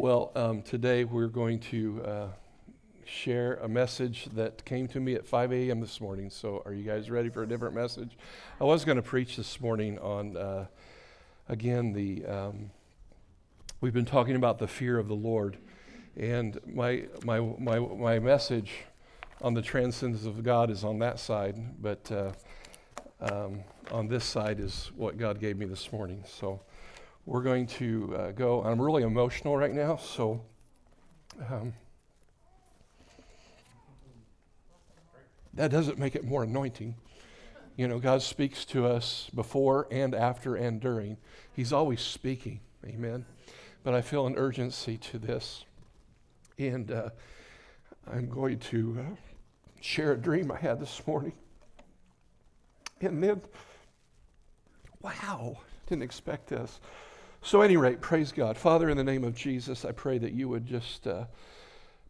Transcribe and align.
Well, 0.00 0.32
um, 0.34 0.62
today 0.62 1.04
we're 1.04 1.26
going 1.26 1.58
to 1.58 2.02
uh, 2.02 2.28
share 3.04 3.56
a 3.56 3.68
message 3.68 4.30
that 4.32 4.64
came 4.64 4.88
to 4.88 4.98
me 4.98 5.12
at 5.12 5.26
5 5.26 5.52
a.m. 5.52 5.78
this 5.78 6.00
morning. 6.00 6.30
So, 6.30 6.62
are 6.64 6.72
you 6.72 6.84
guys 6.84 7.10
ready 7.10 7.28
for 7.28 7.42
a 7.42 7.46
different 7.46 7.74
message? 7.74 8.16
I 8.62 8.64
was 8.64 8.86
going 8.86 8.96
to 8.96 9.02
preach 9.02 9.36
this 9.36 9.60
morning 9.60 9.98
on, 9.98 10.38
uh, 10.38 10.68
again, 11.50 11.92
the. 11.92 12.24
Um, 12.24 12.70
we've 13.82 13.92
been 13.92 14.06
talking 14.06 14.36
about 14.36 14.58
the 14.58 14.66
fear 14.66 14.98
of 14.98 15.06
the 15.06 15.14
Lord, 15.14 15.58
and 16.16 16.58
my 16.66 17.04
my 17.22 17.40
my 17.58 17.78
my 17.78 18.18
message 18.18 18.70
on 19.42 19.52
the 19.52 19.60
transcendence 19.60 20.24
of 20.24 20.42
God 20.42 20.70
is 20.70 20.82
on 20.82 20.98
that 21.00 21.18
side, 21.18 21.58
but 21.82 22.10
uh, 22.10 22.32
um, 23.20 23.60
on 23.90 24.08
this 24.08 24.24
side 24.24 24.60
is 24.60 24.92
what 24.96 25.18
God 25.18 25.40
gave 25.40 25.58
me 25.58 25.66
this 25.66 25.92
morning. 25.92 26.24
So 26.26 26.62
we're 27.30 27.42
going 27.42 27.64
to 27.64 28.12
uh, 28.18 28.30
go. 28.32 28.60
I'm 28.64 28.82
really 28.82 29.04
emotional 29.04 29.56
right 29.56 29.72
now, 29.72 29.94
so. 29.94 30.42
Um, 31.48 31.74
that 35.54 35.70
doesn't 35.70 35.96
make 35.96 36.16
it 36.16 36.24
more 36.24 36.42
anointing. 36.42 36.96
You 37.76 37.86
know, 37.86 38.00
God 38.00 38.22
speaks 38.22 38.64
to 38.66 38.84
us 38.84 39.30
before 39.32 39.86
and 39.92 40.12
after 40.12 40.56
and 40.56 40.80
during. 40.80 41.18
He's 41.54 41.72
always 41.72 42.00
speaking. 42.00 42.58
Amen. 42.84 43.24
But 43.84 43.94
I 43.94 44.00
feel 44.00 44.26
an 44.26 44.34
urgency 44.36 44.98
to 44.98 45.18
this. 45.20 45.64
And 46.58 46.90
uh, 46.90 47.10
I'm 48.12 48.28
going 48.28 48.58
to 48.58 48.98
uh, 48.98 49.14
share 49.80 50.12
a 50.14 50.18
dream 50.18 50.50
I 50.50 50.58
had 50.58 50.80
this 50.80 51.06
morning. 51.06 51.34
And 53.00 53.22
then, 53.22 53.40
wow, 55.00 55.58
didn't 55.86 56.02
expect 56.02 56.48
this. 56.48 56.80
So, 57.42 57.62
any 57.62 57.78
rate, 57.78 58.02
praise 58.02 58.32
God. 58.32 58.58
Father, 58.58 58.90
in 58.90 58.98
the 58.98 59.04
name 59.04 59.24
of 59.24 59.34
Jesus, 59.34 59.86
I 59.86 59.92
pray 59.92 60.18
that 60.18 60.32
you 60.32 60.46
would 60.50 60.66
just 60.66 61.06
uh, 61.06 61.24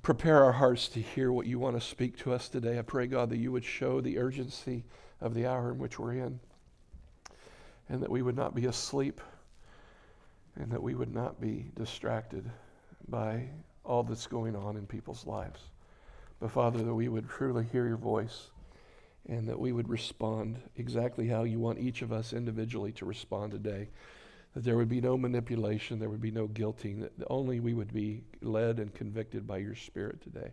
prepare 0.02 0.42
our 0.42 0.50
hearts 0.50 0.88
to 0.88 1.00
hear 1.00 1.30
what 1.30 1.46
you 1.46 1.60
want 1.60 1.76
to 1.76 1.80
speak 1.80 2.18
to 2.18 2.32
us 2.32 2.48
today. 2.48 2.80
I 2.80 2.82
pray, 2.82 3.06
God, 3.06 3.30
that 3.30 3.36
you 3.36 3.52
would 3.52 3.64
show 3.64 4.00
the 4.00 4.18
urgency 4.18 4.82
of 5.20 5.34
the 5.34 5.46
hour 5.46 5.70
in 5.70 5.78
which 5.78 6.00
we're 6.00 6.14
in, 6.14 6.40
and 7.88 8.02
that 8.02 8.10
we 8.10 8.22
would 8.22 8.34
not 8.34 8.56
be 8.56 8.66
asleep, 8.66 9.20
and 10.56 10.68
that 10.72 10.82
we 10.82 10.96
would 10.96 11.14
not 11.14 11.40
be 11.40 11.70
distracted 11.76 12.50
by 13.08 13.48
all 13.84 14.02
that's 14.02 14.26
going 14.26 14.56
on 14.56 14.76
in 14.76 14.84
people's 14.84 15.28
lives. 15.28 15.60
But, 16.40 16.50
Father, 16.50 16.82
that 16.82 16.94
we 16.94 17.08
would 17.08 17.28
truly 17.28 17.66
hear 17.70 17.86
your 17.86 17.96
voice 17.96 18.50
and 19.28 19.46
that 19.48 19.60
we 19.60 19.70
would 19.70 19.88
respond 19.88 20.60
exactly 20.76 21.28
how 21.28 21.44
you 21.44 21.60
want 21.60 21.78
each 21.78 22.02
of 22.02 22.10
us 22.10 22.32
individually 22.32 22.90
to 22.92 23.04
respond 23.04 23.52
today 23.52 23.86
that 24.54 24.64
there 24.64 24.76
would 24.76 24.88
be 24.88 25.00
no 25.00 25.16
manipulation, 25.16 25.98
there 25.98 26.10
would 26.10 26.20
be 26.20 26.30
no 26.30 26.48
guilting, 26.48 27.00
that 27.00 27.26
only 27.28 27.60
we 27.60 27.74
would 27.74 27.92
be 27.92 28.22
led 28.42 28.78
and 28.78 28.94
convicted 28.94 29.46
by 29.46 29.58
your 29.58 29.74
Spirit 29.74 30.20
today. 30.22 30.52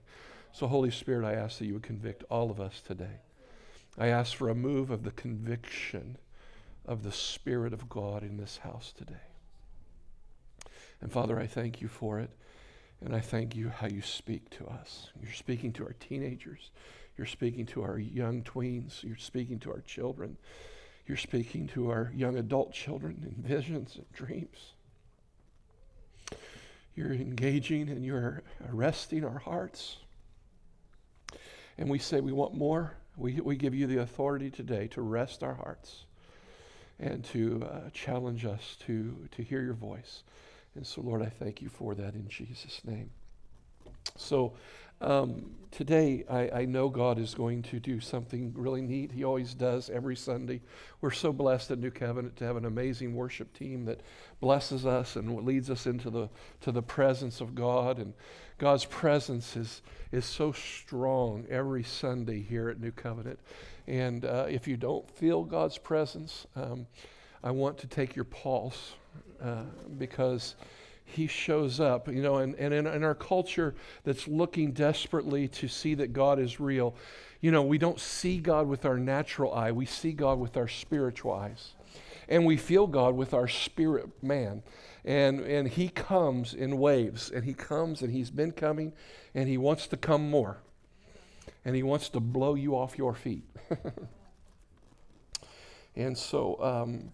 So, 0.52 0.68
Holy 0.68 0.92
Spirit, 0.92 1.26
I 1.26 1.34
ask 1.34 1.60
that 1.60 1.66
you 1.66 1.74
would 1.74 1.84
convict 1.84 2.24
all 2.30 2.52
of 2.52 2.60
us 2.60 2.82
today. 2.82 3.22
I 3.98 4.08
ask 4.08 4.36
for 4.36 4.50
a 4.50 4.56
move 4.56 4.92
of 4.92 5.04
the 5.04 5.12
conviction 5.12 6.18
of 6.86 7.04
the 7.04 7.12
Spirit 7.12 7.74
of 7.74 7.90
God 7.90 8.24
in 8.24 8.38
this 8.38 8.58
house 8.58 8.94
today. 8.96 9.16
And 11.02 11.12
Father, 11.12 11.40
I 11.40 11.48
thank 11.48 11.82
you 11.82 11.88
for 11.88 12.20
it. 12.20 12.32
And 13.02 13.16
I 13.16 13.20
thank 13.20 13.56
you 13.56 13.70
how 13.70 13.88
you 13.88 14.02
speak 14.02 14.50
to 14.52 14.66
us. 14.66 15.10
You're 15.22 15.32
speaking 15.34 15.72
to 15.74 15.86
our 15.86 15.96
teenagers. 16.00 16.72
You're 17.16 17.28
speaking 17.28 17.66
to 17.68 17.84
our 17.84 18.00
young 18.00 18.42
tweens. 18.42 19.04
You're 19.04 19.18
speaking 19.18 19.60
to 19.60 19.72
our 19.72 19.82
children. 19.82 20.38
You're 21.08 21.18
speaking 21.18 21.68
to 21.70 21.90
our 21.90 22.12
young 22.14 22.38
adult 22.38 22.74
children 22.74 23.24
in 23.24 23.42
visions 23.42 23.96
and 23.96 24.12
dreams. 24.12 24.74
You're 26.96 27.14
engaging 27.14 27.90
and 27.90 28.04
you're 28.04 28.44
arresting 28.70 29.24
our 29.24 29.38
hearts. 29.38 29.98
And 31.78 31.90
we 31.90 32.00
say 32.00 32.20
we 32.20 32.34
want 32.34 32.56
more. 32.56 32.98
We, 33.16 33.40
we 33.40 33.56
give 33.56 33.74
you 33.74 33.88
the 33.88 34.02
authority 34.02 34.50
today 34.50 34.88
to 34.90 35.02
rest 35.02 35.44
our 35.44 35.54
hearts 35.54 36.04
and 37.00 37.24
to 37.26 37.64
uh, 37.64 37.90
challenge 37.94 38.46
us 38.46 38.76
to, 38.88 39.30
to 39.32 39.44
hear 39.44 39.62
your 39.62 39.76
voice. 39.76 40.24
And 40.76 40.86
so, 40.86 41.02
Lord, 41.02 41.22
I 41.22 41.30
thank 41.30 41.62
you 41.62 41.70
for 41.70 41.96
that 41.96 42.16
in 42.16 42.28
Jesus' 42.28 42.82
name. 42.84 43.12
So, 44.16 44.54
um, 45.02 45.52
today, 45.70 46.24
I, 46.28 46.62
I, 46.62 46.66
know 46.66 46.90
God 46.90 47.20
is 47.20 47.36
going 47.36 47.62
to 47.64 47.80
do 47.80 48.00
something 48.00 48.52
really 48.56 48.82
neat. 48.82 49.12
He 49.12 49.24
always 49.24 49.54
does 49.54 49.92
every 49.92 50.16
Sunday. 50.16 50.62
We're 51.02 51.12
so 51.12 51.32
blessed 51.32 51.70
at 51.70 51.78
New 51.78 51.92
Covenant 51.92 52.36
to 52.38 52.46
have 52.46 52.56
an 52.56 52.66
amazing 52.66 53.14
worship 53.14 53.54
team 53.54 53.86
that 53.86 54.02
blesses 54.40 54.88
us 54.88 55.16
and 55.16 55.46
leads 55.46 55.70
us 55.70 55.86
into 55.86 56.10
the, 56.10 56.30
to 56.62 56.72
the 56.72 56.82
presence 56.82 57.42
of 57.42 57.54
God. 57.54 58.00
And 58.00 58.14
God's 58.58 58.86
presence 58.86 59.56
is, 59.56 59.84
is 60.12 60.26
so 60.26 60.52
strong 60.52 61.46
every 61.48 61.84
Sunday 61.84 62.42
here 62.42 62.70
at 62.70 62.80
New 62.80 62.92
Covenant. 62.92 63.40
And 63.88 64.26
uh, 64.26 64.48
if 64.50 64.68
you 64.68 64.78
don't 64.78 65.10
feel 65.12 65.44
God's 65.44 65.78
presence, 65.78 66.48
um, 66.56 66.88
I 67.44 67.52
want 67.52 67.78
to 67.80 67.88
take 67.88 68.16
your 68.16 68.26
pulse 68.26 68.94
uh, 69.42 69.64
because 70.00 70.56
he 71.08 71.26
shows 71.26 71.80
up, 71.80 72.08
you 72.10 72.22
know, 72.22 72.38
and, 72.38 72.54
and 72.56 72.74
in, 72.74 72.86
in 72.86 73.04
our 73.04 73.16
culture 73.16 73.74
that's 74.04 74.28
looking 74.28 74.74
desperately 74.74 75.48
to 75.48 75.68
see 75.68 75.96
that 75.96 76.12
God 76.12 76.38
is 76.38 76.60
real, 76.60 76.96
you 77.40 77.50
know, 77.50 77.62
we 77.64 77.78
don't 77.78 78.00
see 78.00 78.40
God 78.40 78.68
with 78.68 78.86
our 78.86 78.98
natural 78.98 79.54
eye, 79.54 79.72
we 79.72 79.86
see 79.86 80.12
God 80.12 80.38
with 80.38 80.58
our 80.58 80.68
spiritual 80.68 81.32
eyes. 81.32 81.74
And 82.28 82.46
we 82.46 82.58
feel 82.58 82.88
God 82.88 83.16
with 83.16 83.34
our 83.34 83.48
spirit 83.48 84.22
man. 84.22 84.64
And, 85.06 85.40
and 85.40 85.70
he 85.70 85.88
comes 85.88 86.54
in 86.54 86.78
waves, 86.78 87.32
and 87.32 87.46
he 87.46 87.54
comes, 87.54 88.02
and 88.02 88.12
he's 88.12 88.30
been 88.30 88.52
coming, 88.52 88.92
and 89.34 89.48
he 89.48 89.58
wants 89.58 89.88
to 89.88 89.98
come 89.98 90.30
more. 90.30 90.58
And 91.64 91.74
he 91.74 91.84
wants 91.84 92.10
to 92.10 92.20
blow 92.20 92.56
you 92.56 92.76
off 92.76 92.98
your 92.98 93.14
feet. 93.14 93.46
and 95.96 96.18
so, 96.18 96.62
um, 96.62 97.12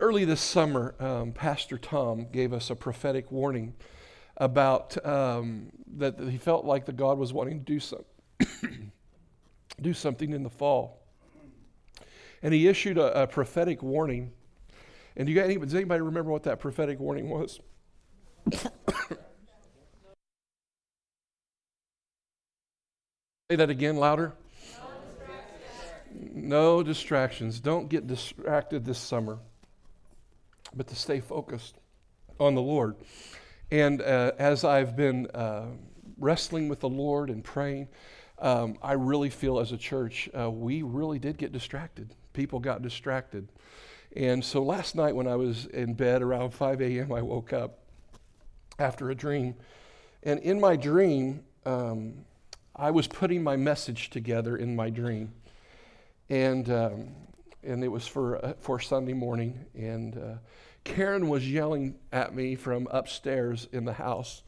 early 0.00 0.24
this 0.24 0.40
summer, 0.40 0.94
um, 0.98 1.32
Pastor 1.32 1.78
Tom 1.78 2.26
gave 2.30 2.52
us 2.52 2.70
a 2.70 2.76
prophetic 2.76 3.30
warning 3.30 3.74
about 4.36 5.04
um, 5.06 5.70
that 5.96 6.18
he 6.18 6.38
felt 6.38 6.64
like 6.64 6.86
the 6.86 6.92
God 6.92 7.18
was 7.18 7.32
wanting 7.32 7.58
to 7.60 7.64
do, 7.64 7.80
some, 7.80 8.04
do 9.80 9.94
something 9.94 10.32
in 10.32 10.42
the 10.42 10.50
fall. 10.50 11.00
And 12.42 12.52
he 12.52 12.66
issued 12.68 12.98
a, 12.98 13.22
a 13.22 13.26
prophetic 13.26 13.82
warning. 13.82 14.32
And 15.16 15.26
do 15.26 15.32
you 15.32 15.38
got 15.38 15.44
any, 15.44 15.56
does 15.56 15.74
anybody 15.74 16.02
remember 16.02 16.30
what 16.30 16.42
that 16.44 16.58
prophetic 16.60 16.98
warning 16.98 17.28
was? 17.28 17.60
Say 23.50 23.56
that 23.56 23.70
again 23.70 23.96
louder. 23.96 24.34
No 26.32 26.82
distractions. 26.82 27.60
Don't 27.60 27.88
get 27.88 28.06
distracted 28.06 28.84
this 28.84 28.98
summer 28.98 29.38
but 30.76 30.86
to 30.88 30.96
stay 30.96 31.20
focused 31.20 31.76
on 32.38 32.54
the 32.54 32.62
Lord. 32.62 32.96
And 33.70 34.02
uh, 34.02 34.32
as 34.38 34.64
I've 34.64 34.96
been 34.96 35.26
uh, 35.28 35.66
wrestling 36.18 36.68
with 36.68 36.80
the 36.80 36.88
Lord 36.88 37.30
and 37.30 37.42
praying, 37.42 37.88
um, 38.38 38.76
I 38.82 38.92
really 38.92 39.30
feel 39.30 39.58
as 39.58 39.72
a 39.72 39.76
church, 39.76 40.28
uh, 40.38 40.50
we 40.50 40.82
really 40.82 41.18
did 41.18 41.38
get 41.38 41.52
distracted. 41.52 42.14
People 42.32 42.58
got 42.60 42.82
distracted. 42.82 43.48
And 44.16 44.44
so 44.44 44.62
last 44.62 44.94
night 44.94 45.14
when 45.14 45.26
I 45.26 45.36
was 45.36 45.66
in 45.66 45.94
bed 45.94 46.22
around 46.22 46.52
5 46.52 46.80
a.m., 46.80 47.12
I 47.12 47.22
woke 47.22 47.52
up 47.52 47.78
after 48.78 49.10
a 49.10 49.14
dream. 49.14 49.54
And 50.22 50.40
in 50.40 50.60
my 50.60 50.76
dream, 50.76 51.44
um, 51.64 52.24
I 52.76 52.90
was 52.90 53.06
putting 53.06 53.42
my 53.42 53.56
message 53.56 54.10
together 54.10 54.56
in 54.56 54.74
my 54.74 54.90
dream. 54.90 55.32
And, 56.28 56.68
um, 56.70 57.08
and 57.64 57.82
it 57.82 57.88
was 57.88 58.06
for, 58.06 58.44
uh, 58.44 58.52
for 58.60 58.78
Sunday 58.78 59.12
morning. 59.12 59.64
And 59.74 60.16
uh, 60.16 60.34
Karen 60.84 61.28
was 61.28 61.50
yelling 61.50 61.96
at 62.12 62.34
me 62.34 62.54
from 62.54 62.86
upstairs 62.90 63.68
in 63.72 63.84
the 63.84 63.92
house. 63.92 64.42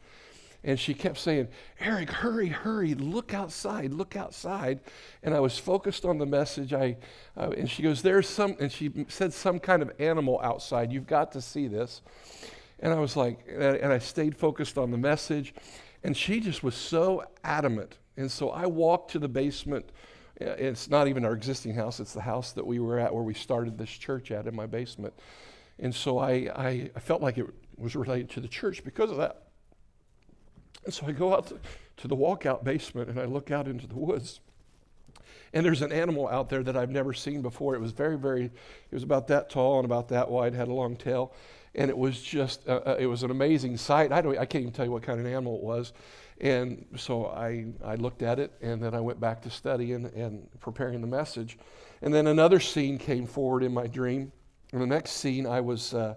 And 0.63 0.79
she 0.79 0.93
kept 0.93 1.17
saying, 1.17 1.47
Eric, 1.79 2.09
hurry, 2.09 2.49
hurry, 2.49 2.93
look 2.95 3.33
outside, 3.33 3.93
look 3.93 4.15
outside. 4.15 4.79
And 5.23 5.33
I 5.33 5.39
was 5.39 5.57
focused 5.57 6.03
on 6.03 6.17
the 6.17 6.25
message. 6.25 6.73
I, 6.73 6.97
uh, 7.35 7.51
and 7.57 7.69
she 7.69 7.83
goes, 7.83 8.01
There's 8.01 8.27
some, 8.27 8.55
and 8.59 8.71
she 8.71 9.05
said 9.07 9.33
some 9.33 9.59
kind 9.59 9.81
of 9.81 9.91
animal 9.99 10.39
outside. 10.43 10.91
You've 10.91 11.07
got 11.07 11.31
to 11.33 11.41
see 11.41 11.67
this. 11.67 12.01
And 12.79 12.93
I 12.93 12.99
was 12.99 13.15
like, 13.15 13.39
and 13.49 13.91
I 13.91 13.97
stayed 13.99 14.37
focused 14.37 14.77
on 14.77 14.91
the 14.91 14.97
message. 14.97 15.53
And 16.03 16.15
she 16.15 16.39
just 16.39 16.63
was 16.63 16.75
so 16.75 17.23
adamant. 17.43 17.97
And 18.17 18.31
so 18.31 18.49
I 18.49 18.65
walked 18.65 19.11
to 19.11 19.19
the 19.19 19.27
basement. 19.27 19.89
It's 20.39 20.89
not 20.89 21.07
even 21.07 21.25
our 21.25 21.33
existing 21.33 21.73
house, 21.73 21.99
it's 21.99 22.13
the 22.13 22.21
house 22.21 22.51
that 22.53 22.65
we 22.65 22.79
were 22.79 22.99
at 22.99 23.13
where 23.13 23.23
we 23.23 23.33
started 23.33 23.77
this 23.77 23.89
church 23.89 24.31
at 24.31 24.45
in 24.45 24.55
my 24.55 24.67
basement. 24.67 25.13
And 25.79 25.93
so 25.93 26.19
I, 26.19 26.31
I, 26.95 26.99
felt 26.99 27.21
like 27.21 27.37
it 27.37 27.47
was 27.75 27.95
related 27.95 28.29
to 28.31 28.39
the 28.39 28.47
church 28.47 28.83
because 28.83 29.11
of 29.11 29.17
that. 29.17 29.43
And 30.85 30.93
so 30.93 31.07
I 31.07 31.11
go 31.11 31.33
out 31.35 31.47
to, 31.47 31.59
to 31.97 32.07
the 32.07 32.15
walkout 32.15 32.63
basement 32.63 33.09
and 33.09 33.19
I 33.19 33.25
look 33.25 33.51
out 33.51 33.67
into 33.67 33.87
the 33.87 33.95
woods. 33.95 34.39
And 35.53 35.65
there's 35.65 35.81
an 35.81 35.91
animal 35.91 36.27
out 36.27 36.49
there 36.49 36.63
that 36.63 36.75
I've 36.75 36.89
never 36.89 37.13
seen 37.13 37.41
before. 37.41 37.75
It 37.75 37.81
was 37.81 37.91
very, 37.91 38.17
very, 38.17 38.45
it 38.45 38.51
was 38.91 39.03
about 39.03 39.27
that 39.27 39.49
tall 39.49 39.77
and 39.77 39.85
about 39.85 40.09
that 40.09 40.29
wide, 40.29 40.53
had 40.53 40.67
a 40.67 40.73
long 40.73 40.95
tail. 40.95 41.33
and 41.75 41.89
it 41.89 41.97
was 41.97 42.21
just 42.21 42.67
uh, 42.67 42.81
uh, 42.85 42.97
it 42.99 43.05
was 43.05 43.23
an 43.23 43.31
amazing 43.31 43.77
sight. 43.77 44.11
I 44.11 44.21
don't 44.21 44.37
I 44.37 44.45
can't 44.45 44.63
even 44.63 44.73
tell 44.73 44.85
you 44.85 44.91
what 44.91 45.03
kind 45.03 45.19
of 45.19 45.25
animal 45.25 45.55
it 45.57 45.63
was, 45.63 45.93
and 46.41 46.85
so 46.95 47.27
I 47.27 47.65
I 47.83 47.95
looked 47.95 48.21
at 48.21 48.39
it 48.39 48.53
and 48.61 48.81
then 48.81 48.93
I 48.93 48.99
went 48.99 49.19
back 49.19 49.41
to 49.43 49.49
studying 49.49 50.05
and 50.15 50.47
preparing 50.59 51.01
the 51.01 51.07
message, 51.07 51.57
and 52.01 52.13
then 52.13 52.27
another 52.27 52.59
scene 52.59 52.97
came 52.97 53.25
forward 53.25 53.63
in 53.63 53.73
my 53.73 53.87
dream. 53.87 54.31
In 54.73 54.79
the 54.79 54.87
next 54.87 55.11
scene, 55.11 55.45
I 55.45 55.61
was 55.61 55.93
uh, 55.93 56.15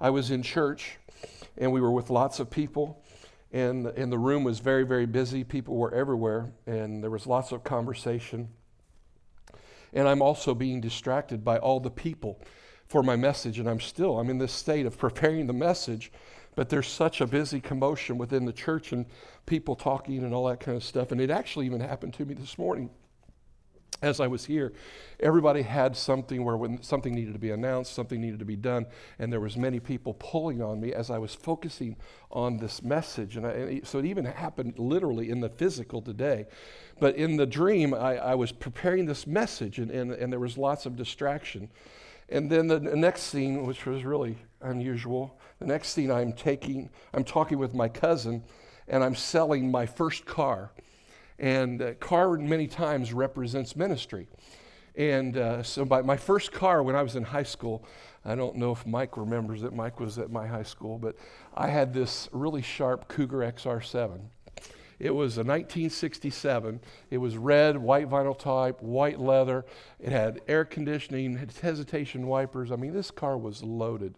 I 0.00 0.10
was 0.10 0.30
in 0.30 0.42
church, 0.42 0.98
and 1.58 1.72
we 1.72 1.80
were 1.80 1.90
with 1.90 2.10
lots 2.10 2.40
of 2.40 2.50
people. 2.50 3.02
And, 3.52 3.86
and 3.88 4.12
the 4.12 4.18
room 4.18 4.44
was 4.44 4.60
very, 4.60 4.84
very 4.84 5.06
busy. 5.06 5.42
People 5.42 5.76
were 5.76 5.92
everywhere, 5.92 6.52
and 6.66 7.02
there 7.02 7.10
was 7.10 7.26
lots 7.26 7.50
of 7.50 7.64
conversation. 7.64 8.48
And 9.92 10.08
I'm 10.08 10.22
also 10.22 10.54
being 10.54 10.80
distracted 10.80 11.44
by 11.44 11.58
all 11.58 11.80
the 11.80 11.90
people 11.90 12.40
for 12.86 13.02
my 13.02 13.16
message, 13.16 13.58
and 13.58 13.68
I'm 13.68 13.80
still, 13.80 14.18
I'm 14.18 14.30
in 14.30 14.38
this 14.38 14.52
state 14.52 14.86
of 14.86 14.98
preparing 15.06 15.46
the 15.46 15.52
message, 15.52 16.12
but 16.56 16.68
there's 16.68 16.88
such 16.88 17.20
a 17.20 17.26
busy 17.26 17.60
commotion 17.60 18.18
within 18.18 18.44
the 18.44 18.52
church 18.52 18.92
and 18.92 19.06
people 19.46 19.76
talking 19.76 20.18
and 20.18 20.34
all 20.34 20.46
that 20.46 20.60
kind 20.60 20.76
of 20.76 20.84
stuff. 20.84 21.12
And 21.12 21.20
it 21.20 21.30
actually 21.30 21.66
even 21.66 21.80
happened 21.80 22.14
to 22.14 22.24
me 22.24 22.34
this 22.34 22.58
morning 22.58 22.90
as 24.02 24.20
I 24.20 24.26
was 24.26 24.44
here, 24.46 24.72
everybody 25.18 25.62
had 25.62 25.96
something 25.96 26.44
where 26.44 26.56
when 26.56 26.82
something 26.82 27.14
needed 27.14 27.34
to 27.34 27.38
be 27.38 27.50
announced, 27.50 27.92
something 27.92 28.20
needed 28.20 28.38
to 28.38 28.44
be 28.44 28.56
done, 28.56 28.86
and 29.18 29.32
there 29.32 29.40
was 29.40 29.56
many 29.56 29.78
people 29.78 30.14
pulling 30.14 30.62
on 30.62 30.80
me 30.80 30.94
as 30.94 31.10
I 31.10 31.18
was 31.18 31.34
focusing 31.34 31.96
on 32.30 32.56
this 32.56 32.82
message. 32.82 33.36
And, 33.36 33.46
I, 33.46 33.50
and 33.50 33.86
so 33.86 33.98
it 33.98 34.06
even 34.06 34.24
happened 34.24 34.78
literally 34.78 35.28
in 35.28 35.40
the 35.40 35.50
physical 35.50 36.00
today. 36.00 36.46
But 36.98 37.16
in 37.16 37.36
the 37.36 37.46
dream, 37.46 37.92
I, 37.92 38.16
I 38.16 38.34
was 38.34 38.52
preparing 38.52 39.06
this 39.06 39.26
message, 39.26 39.78
and, 39.78 39.90
and, 39.90 40.12
and 40.12 40.32
there 40.32 40.40
was 40.40 40.56
lots 40.56 40.86
of 40.86 40.96
distraction. 40.96 41.68
And 42.30 42.48
then 42.48 42.68
the, 42.68 42.78
next 42.78 43.22
scene, 43.22 43.66
which 43.66 43.86
was 43.86 44.04
really 44.04 44.38
unusual, 44.60 45.38
the 45.58 45.66
next 45.66 45.88
scene 45.90 46.10
I'm 46.10 46.32
taking, 46.32 46.88
I'm 47.12 47.24
talking 47.24 47.58
with 47.58 47.74
my 47.74 47.88
cousin, 47.88 48.44
and 48.86 49.02
I'm 49.02 49.16
selling 49.16 49.70
my 49.70 49.86
first 49.86 50.26
car. 50.26 50.70
And 51.38 51.82
uh, 51.82 51.94
car 51.94 52.36
many 52.36 52.68
times 52.68 53.12
represents 53.12 53.74
ministry. 53.74 54.28
And 54.94 55.36
uh, 55.36 55.62
so 55.62 55.84
by 55.84 56.02
my 56.02 56.16
first 56.16 56.52
car 56.52 56.82
when 56.82 56.94
I 56.94 57.02
was 57.02 57.16
in 57.16 57.22
high 57.22 57.44
school, 57.44 57.84
I 58.24 58.34
don't 58.34 58.56
know 58.56 58.70
if 58.70 58.86
Mike 58.86 59.16
remembers 59.16 59.62
that 59.62 59.74
Mike 59.74 59.98
was 59.98 60.18
at 60.18 60.30
my 60.30 60.46
high 60.46 60.62
school, 60.62 60.98
but 60.98 61.16
I 61.54 61.68
had 61.68 61.94
this 61.94 62.28
really 62.32 62.62
sharp 62.62 63.08
Cougar 63.08 63.38
XR7. 63.38 64.20
It 65.00 65.14
was 65.14 65.38
a 65.38 65.40
1967. 65.40 66.78
It 67.10 67.16
was 67.16 67.38
red, 67.38 67.78
white 67.78 68.08
vinyl 68.08 68.38
type, 68.38 68.82
white 68.82 69.18
leather. 69.18 69.64
It 69.98 70.12
had 70.12 70.42
air 70.46 70.66
conditioning, 70.66 71.38
had 71.38 71.52
hesitation 71.52 72.26
wipers. 72.26 72.70
I 72.70 72.76
mean, 72.76 72.92
this 72.92 73.10
car 73.10 73.38
was 73.38 73.62
loaded. 73.62 74.14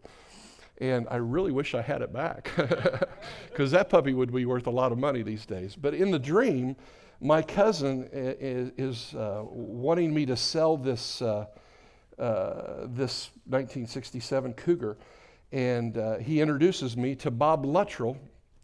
And 0.78 1.06
I 1.08 1.16
really 1.16 1.52
wish 1.52 1.76
I 1.76 1.82
had 1.82 2.02
it 2.02 2.12
back 2.12 2.50
because 3.48 3.70
that 3.70 3.88
puppy 3.88 4.12
would 4.12 4.32
be 4.32 4.44
worth 4.44 4.66
a 4.66 4.70
lot 4.70 4.90
of 4.90 4.98
money 4.98 5.22
these 5.22 5.46
days. 5.46 5.76
But 5.76 5.94
in 5.94 6.10
the 6.10 6.18
dream, 6.18 6.74
my 7.20 7.42
cousin 7.42 8.08
is, 8.12 9.14
uh, 9.14 9.42
wanting 9.44 10.12
me 10.12 10.26
to 10.26 10.36
sell 10.36 10.76
this, 10.76 11.22
uh, 11.22 11.46
uh, 12.18 12.86
this 12.86 13.30
1967 13.46 14.54
Cougar. 14.54 14.98
And 15.52 15.96
uh, 15.96 16.16
he 16.16 16.40
introduces 16.40 16.96
me 16.96 17.14
to 17.16 17.30
Bob 17.30 17.64
Luttrell, 17.64 18.16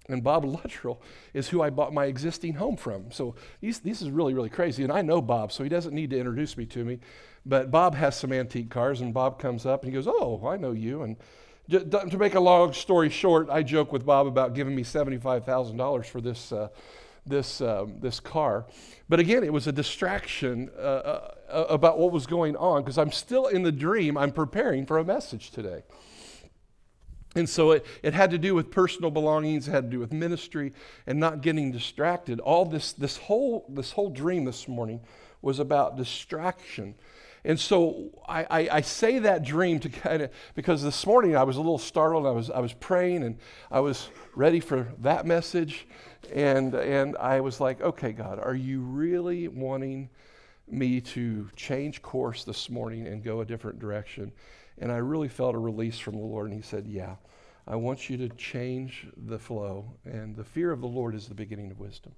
and 0.09 0.25
Bob 0.25 0.45
Luttrell 0.45 1.01
is 1.35 1.49
who 1.49 1.63
I 1.63 1.71
bought 1.71 1.93
my 1.93 2.07
existing 2.07 2.55
home 2.55 2.77
from. 2.77 3.11
So 3.11 3.35
this 3.61 4.03
is 4.03 4.11
really, 4.11 4.35
really 4.35 4.49
crazy. 4.49 4.83
And 4.83 4.93
I 4.93 5.03
know 5.03 5.21
Bob, 5.21 5.53
so 5.53 5.63
he 5.63 5.69
doesn't 5.69 5.95
need 5.95 6.11
to 6.11 6.19
introduce 6.19 6.57
me 6.57 6.65
to 6.67 6.85
me. 6.85 6.99
But 7.45 7.71
Bob 7.71 7.95
has 7.95 8.17
some 8.17 8.33
antique 8.33 8.71
cars, 8.71 9.01
and 9.01 9.13
Bob 9.13 9.39
comes 9.39 9.67
up 9.67 9.83
and 9.83 9.93
he 9.93 9.95
goes, 9.95 10.07
Oh, 10.09 10.47
I 10.47 10.57
know 10.57 10.73
you. 10.73 11.03
And 11.03 11.17
to 11.71 12.19
make 12.19 12.35
a 12.35 12.41
long 12.41 12.73
story 12.73 13.11
short, 13.11 13.51
I 13.51 13.63
joke 13.63 13.93
with 13.93 14.07
Bob 14.07 14.27
about 14.27 14.55
giving 14.55 14.75
me 14.75 14.83
$75,000 14.83 16.07
for 16.07 16.21
this, 16.21 16.53
uh, 16.53 16.69
this, 17.27 17.61
um, 17.61 17.97
this 18.01 18.21
car. 18.21 18.67
But 19.09 19.21
again, 19.21 19.45
it 19.45 19.53
was 19.53 19.67
a 19.67 19.73
distraction 19.73 20.71
uh, 20.79 20.81
uh, 20.81 21.65
about 21.69 21.99
what 21.99 22.13
was 22.13 22.27
going 22.27 22.57
on 22.57 22.83
because 22.83 22.97
I'm 22.97 23.13
still 23.13 23.47
in 23.47 23.63
the 23.63 23.73
dream. 23.73 24.17
I'm 24.17 24.33
preparing 24.33 24.87
for 24.87 24.99
a 24.99 25.05
message 25.05 25.51
today. 25.51 25.83
And 27.39 27.49
so 27.49 27.71
it, 27.71 27.87
it 28.03 28.15
had 28.15 28.33
to 28.33 28.39
do 28.39 28.53
with 28.53 28.73
personal 28.73 29.13
belongings, 29.13 29.69
it 29.69 29.71
had 29.71 29.85
to 29.85 29.91
do 29.91 30.01
with 30.01 30.13
ministry 30.13 30.73
and 31.07 31.21
not 31.21 31.41
getting 31.41 31.71
distracted. 31.71 32.41
All 32.41 32.65
this, 32.65 32.93
this, 32.93 33.17
whole, 33.17 33.65
this 33.69 33.93
whole 33.93 34.11
dream 34.11 34.45
this 34.45 34.67
morning 34.67 35.01
was 35.41 35.61
about 35.61 35.97
distraction. 35.97 36.97
And 37.45 37.59
so 37.59 38.11
I, 38.29 38.47
I, 38.51 38.69
I, 38.73 38.81
say 38.81 39.21
that 39.21 39.45
dream 39.45 39.79
to 39.81 39.89
kind 39.89 40.23
of, 40.23 40.31
because 40.57 40.83
this 40.83 41.07
morning 41.07 41.37
I 41.37 41.45
was 41.45 41.57
a 41.57 41.61
little 41.61 41.79
startled. 41.79 42.27
I 42.27 42.33
was, 42.33 42.51
I 42.51 42.59
was 42.59 42.73
praying 42.73 43.23
and 43.23 43.39
I 43.71 43.79
was 43.79 44.11
ready 44.35 44.59
for 44.59 44.89
that 44.99 45.25
message. 45.25 45.87
And, 46.35 46.75
and 46.75 47.17
I 47.19 47.41
was 47.41 47.61
like, 47.61 47.81
okay, 47.81 48.11
God, 48.11 48.41
are 48.41 48.57
you 48.57 48.81
really 48.81 49.47
wanting 49.47 50.11
me 50.71 51.01
to 51.01 51.49
change 51.57 52.03
course 52.03 52.45
this 52.45 52.69
morning 52.71 53.07
and 53.07 53.23
go 53.23 53.41
a 53.41 53.45
different 53.45 53.79
direction? 53.79 54.33
And 54.79 54.93
I 54.93 54.97
really 54.97 55.29
felt 55.29 55.55
a 55.55 55.59
release 55.59 55.99
from 55.99 56.15
the 56.15 56.23
Lord. 56.25 56.47
And 56.51 56.55
He 56.55 56.63
said, 56.63 56.87
Yeah, 56.87 57.17
I 57.67 57.77
want 57.77 58.09
you 58.09 58.17
to 58.19 58.29
change 58.31 59.07
the 59.17 59.39
flow. 59.39 59.85
And 60.05 60.37
the 60.37 60.45
fear 60.45 60.73
of 60.73 60.81
the 60.81 60.87
Lord 60.87 61.15
is 61.15 61.29
the 61.29 61.35
beginning 61.35 61.71
of 61.71 61.79
wisdom. 61.79 62.13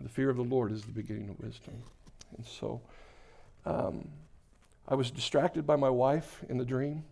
The 0.00 0.08
fear 0.08 0.30
of 0.30 0.36
the 0.36 0.44
Lord 0.44 0.72
is 0.72 0.82
the 0.82 0.92
beginning 0.92 1.28
of 1.28 1.38
wisdom. 1.38 1.74
And 2.36 2.46
so 2.46 2.80
um, 3.64 4.08
I 4.88 4.94
was 4.94 5.10
distracted 5.10 5.66
by 5.66 5.76
my 5.76 5.88
wife 5.88 6.44
in 6.48 6.58
the 6.58 6.64
dream, 6.64 7.04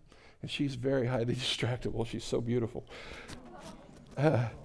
and 0.42 0.50
she's 0.50 0.74
very 0.74 1.06
highly 1.06 1.34
distractible. 1.34 2.06
She's 2.06 2.24
so 2.24 2.40
beautiful. 2.40 2.84
Uh, 4.16 4.46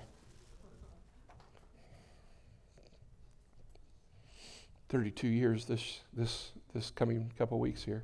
Thirty-two 4.90 5.28
years 5.28 5.66
this 5.66 6.02
this 6.14 6.52
this 6.74 6.92
coming 6.92 7.32
couple 7.38 7.60
weeks 7.60 7.84
here. 7.84 8.04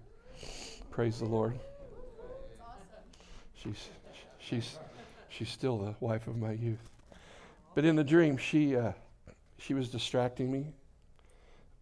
Praise 0.91 1.19
the 1.19 1.25
Lord. 1.25 1.59
She's, 3.56 3.89
she's, 4.39 4.77
she's 5.30 5.50
still 5.50 5.77
the 5.77 5.95
wife 6.01 6.27
of 6.27 6.38
my 6.38 6.51
youth. 6.51 6.81
But 7.75 7.85
in 7.85 7.95
the 7.95 8.03
dream, 8.03 8.35
she, 8.35 8.75
uh, 8.75 8.91
she 9.57 9.74
was 9.74 9.89
distracting 9.89 10.51
me 10.51 10.74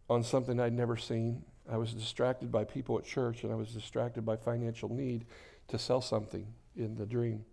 on 0.09 0.23
something 0.23 0.59
I'd 0.59 0.73
never 0.73 0.95
seen. 0.95 1.43
I 1.69 1.77
was 1.77 1.93
distracted 1.93 2.51
by 2.51 2.65
people 2.65 2.99
at 2.99 3.03
church, 3.03 3.43
and 3.43 3.51
I 3.51 3.55
was 3.55 3.73
distracted 3.73 4.25
by 4.25 4.35
financial 4.35 4.89
need 4.89 5.25
to 5.69 5.79
sell 5.79 6.01
something 6.01 6.45
in 6.77 6.95
the 6.95 7.05
dream. 7.05 7.45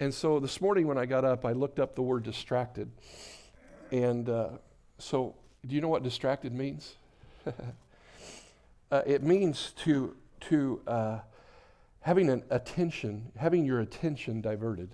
And 0.00 0.12
so 0.12 0.40
this 0.40 0.60
morning 0.60 0.88
when 0.88 0.98
I 0.98 1.06
got 1.06 1.24
up, 1.24 1.44
I 1.44 1.52
looked 1.52 1.78
up 1.78 1.94
the 1.94 2.02
word 2.02 2.24
distracted. 2.24 2.90
And 3.92 4.28
uh, 4.28 4.48
so, 4.98 5.36
do 5.66 5.74
you 5.74 5.80
know 5.80 5.88
what 5.88 6.02
distracted 6.02 6.52
means? 6.54 6.94
uh, 8.90 9.02
it 9.06 9.22
means 9.22 9.72
to 9.84 10.16
to 10.40 10.80
uh, 10.86 11.18
having 12.00 12.30
an 12.30 12.42
attention, 12.50 13.30
having 13.36 13.64
your 13.64 13.80
attention 13.80 14.40
diverted. 14.40 14.90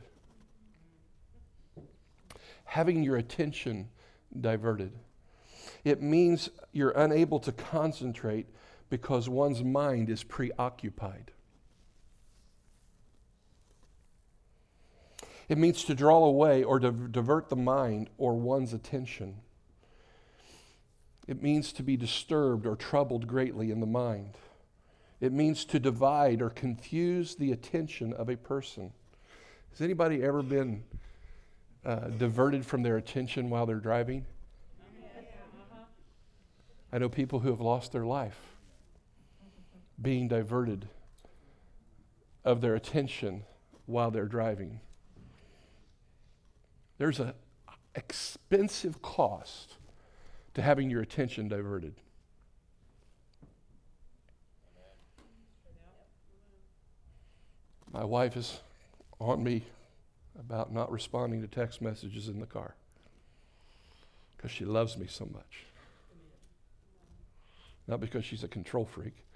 Having 2.64 3.04
your 3.04 3.16
attention 3.16 3.88
diverted. 4.40 4.92
It 5.84 6.02
means 6.02 6.50
you're 6.72 6.90
unable 6.90 7.38
to 7.40 7.52
concentrate 7.52 8.46
because 8.90 9.28
one's 9.28 9.62
mind 9.62 10.10
is 10.10 10.24
preoccupied. 10.24 11.30
It 15.48 15.58
means 15.58 15.84
to 15.84 15.94
draw 15.94 16.24
away 16.24 16.64
or 16.64 16.80
to 16.80 16.90
divert 16.90 17.48
the 17.48 17.56
mind 17.56 18.10
or 18.18 18.34
one's 18.34 18.72
attention. 18.72 19.36
It 21.26 21.42
means 21.42 21.72
to 21.72 21.82
be 21.82 21.96
disturbed 21.96 22.66
or 22.66 22.76
troubled 22.76 23.26
greatly 23.26 23.70
in 23.70 23.80
the 23.80 23.86
mind. 23.86 24.36
It 25.20 25.32
means 25.32 25.64
to 25.66 25.80
divide 25.80 26.42
or 26.42 26.50
confuse 26.50 27.34
the 27.34 27.52
attention 27.52 28.12
of 28.12 28.28
a 28.28 28.36
person. 28.36 28.92
Has 29.70 29.80
anybody 29.80 30.22
ever 30.22 30.42
been 30.42 30.84
uh, 31.84 32.08
diverted 32.08 32.64
from 32.64 32.82
their 32.82 32.96
attention 32.96 33.50
while 33.50 33.66
they're 33.66 33.76
driving? 33.76 34.26
I 36.92 36.98
know 36.98 37.08
people 37.08 37.40
who 37.40 37.50
have 37.50 37.60
lost 37.60 37.92
their 37.92 38.06
life 38.06 38.38
being 40.00 40.28
diverted 40.28 40.88
of 42.44 42.60
their 42.60 42.74
attention 42.74 43.42
while 43.86 44.10
they're 44.10 44.26
driving. 44.26 44.80
There's 46.98 47.18
an 47.18 47.32
expensive 47.94 49.02
cost 49.02 49.74
to 50.56 50.62
having 50.62 50.88
your 50.88 51.02
attention 51.02 51.48
diverted. 51.48 51.92
My 57.92 58.02
wife 58.02 58.38
is 58.38 58.60
on 59.20 59.44
me 59.44 59.64
about 60.40 60.72
not 60.72 60.90
responding 60.90 61.42
to 61.42 61.46
text 61.46 61.82
messages 61.82 62.28
in 62.28 62.40
the 62.40 62.46
car 62.46 62.74
because 64.34 64.50
she 64.50 64.64
loves 64.64 64.96
me 64.96 65.06
so 65.06 65.26
much. 65.26 65.66
Not 67.86 68.00
because 68.00 68.24
she's 68.24 68.42
a 68.42 68.48
control 68.48 68.86
freak, 68.86 69.26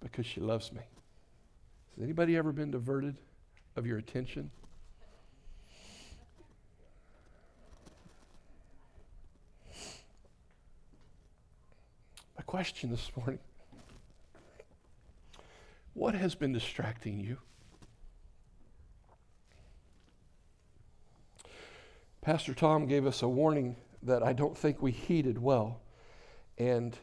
because 0.00 0.24
she 0.24 0.40
loves 0.40 0.72
me. 0.72 0.82
Has 1.96 2.04
anybody 2.04 2.36
ever 2.36 2.52
been 2.52 2.70
diverted 2.70 3.16
of 3.74 3.88
your 3.88 3.98
attention? 3.98 4.52
My 12.40 12.44
question 12.44 12.88
this 12.88 13.12
morning 13.14 13.38
what 15.92 16.14
has 16.14 16.34
been 16.34 16.54
distracting 16.54 17.20
you? 17.20 17.36
Pastor 22.22 22.54
Tom 22.54 22.86
gave 22.86 23.04
us 23.04 23.20
a 23.20 23.28
warning 23.28 23.76
that 24.02 24.22
I 24.22 24.32
don't 24.32 24.56
think 24.56 24.80
we 24.80 24.90
heeded 24.90 25.36
well. 25.36 25.82
And 26.56 26.96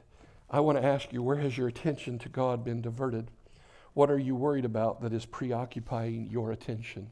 I 0.49 0.59
want 0.61 0.79
to 0.79 0.83
ask 0.83 1.13
you 1.13 1.21
where 1.21 1.37
has 1.37 1.55
your 1.55 1.67
attention 1.67 2.17
to 2.17 2.29
God 2.29 2.65
been 2.65 2.81
diverted? 2.81 3.29
What 3.93 4.09
are 4.09 4.17
you 4.17 4.35
worried 4.35 4.65
about 4.65 5.01
that 5.01 5.13
is 5.13 5.27
preoccupying 5.27 6.31
your 6.31 6.51
attention? 6.51 7.11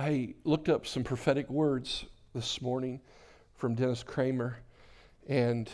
I 0.00 0.34
looked 0.44 0.68
up 0.68 0.86
some 0.86 1.02
prophetic 1.02 1.50
words 1.50 2.04
this 2.32 2.62
morning 2.62 3.00
from 3.56 3.74
Dennis 3.74 4.04
Cramer, 4.04 4.58
and 5.28 5.68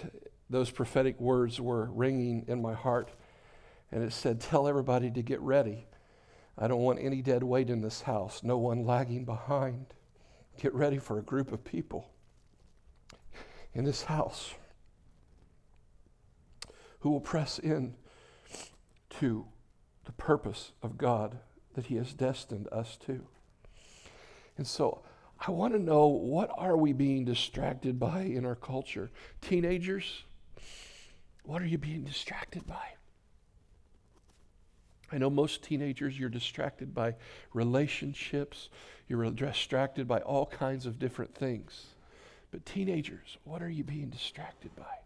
those 0.48 0.70
prophetic 0.70 1.20
words 1.20 1.60
were 1.60 1.90
ringing 1.90 2.46
in 2.48 2.62
my 2.62 2.72
heart. 2.72 3.10
And 3.92 4.02
it 4.02 4.14
said, 4.14 4.40
Tell 4.40 4.66
everybody 4.66 5.10
to 5.10 5.20
get 5.20 5.42
ready. 5.42 5.86
I 6.56 6.68
don't 6.68 6.80
want 6.80 7.00
any 7.00 7.20
dead 7.20 7.42
weight 7.42 7.68
in 7.68 7.82
this 7.82 8.00
house, 8.00 8.42
no 8.42 8.56
one 8.56 8.86
lagging 8.86 9.26
behind. 9.26 9.92
Get 10.58 10.72
ready 10.72 10.96
for 10.96 11.18
a 11.18 11.22
group 11.22 11.52
of 11.52 11.62
people 11.62 12.08
in 13.74 13.84
this 13.84 14.04
house 14.04 14.54
who 17.00 17.10
will 17.10 17.20
press 17.20 17.58
in 17.58 17.94
to 19.20 19.44
the 20.06 20.12
purpose 20.12 20.72
of 20.82 20.96
God 20.96 21.40
that 21.74 21.86
He 21.86 21.96
has 21.96 22.14
destined 22.14 22.68
us 22.72 22.96
to. 23.04 23.26
And 24.56 24.66
so 24.66 25.02
I 25.46 25.50
want 25.50 25.74
to 25.74 25.80
know 25.80 26.06
what 26.06 26.50
are 26.56 26.76
we 26.76 26.92
being 26.92 27.24
distracted 27.24 27.98
by 27.98 28.20
in 28.22 28.44
our 28.44 28.54
culture? 28.54 29.10
Teenagers, 29.40 30.24
what 31.44 31.60
are 31.60 31.66
you 31.66 31.78
being 31.78 32.04
distracted 32.04 32.66
by? 32.66 32.94
I 35.12 35.18
know 35.18 35.30
most 35.30 35.62
teenagers, 35.62 36.18
you're 36.18 36.28
distracted 36.28 36.94
by 36.94 37.14
relationships, 37.52 38.68
you're 39.06 39.30
distracted 39.30 40.08
by 40.08 40.20
all 40.20 40.46
kinds 40.46 40.86
of 40.86 40.98
different 40.98 41.34
things. 41.34 41.86
But, 42.50 42.64
teenagers, 42.64 43.38
what 43.44 43.62
are 43.62 43.68
you 43.68 43.84
being 43.84 44.08
distracted 44.08 44.74
by? 44.76 44.98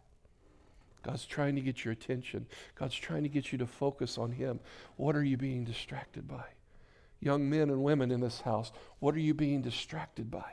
God's 1.03 1.25
trying 1.25 1.55
to 1.57 1.61
get 1.61 1.85
your 1.85 1.93
attention. 1.93 2.47
God's 2.75 2.95
trying 2.95 3.23
to 3.23 3.29
get 3.29 3.53
you 3.53 3.59
to 3.59 3.67
focus 3.67 4.19
on 4.19 4.33
Him. 4.33 4.61
What 4.97 5.17
are 5.17 5.25
you 5.25 5.37
being 5.37 5.65
distracted 5.65 6.29
by? 6.29 6.45
Young 7.21 7.49
men 7.51 7.71
and 7.71 7.83
women 7.83 8.11
in 8.11 8.21
this 8.21 8.41
house, 8.43 8.71
what 9.01 9.15
are 9.15 9.21
you 9.21 9.35
being 9.35 9.63
distracted 9.63 10.31
by? 10.31 10.53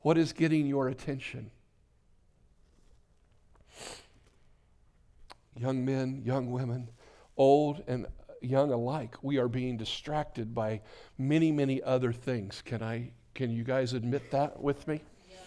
What 0.00 0.18
is 0.18 0.32
getting 0.32 0.66
your 0.66 0.88
attention? 0.88 1.50
Young 5.56 5.84
men, 5.84 6.22
young 6.24 6.50
women, 6.50 6.90
old 7.36 7.82
and 7.86 8.06
young 8.40 8.72
alike, 8.72 9.16
we 9.22 9.38
are 9.38 9.48
being 9.48 9.76
distracted 9.76 10.54
by 10.54 10.80
many, 11.16 11.52
many 11.52 11.82
other 11.82 12.12
things. 12.12 12.62
Can 12.64 12.82
I 12.82 13.12
can 13.34 13.50
you 13.50 13.64
guys 13.64 13.92
admit 13.92 14.30
that 14.30 14.60
with 14.60 14.86
me? 14.86 15.00
Yes. 15.28 15.38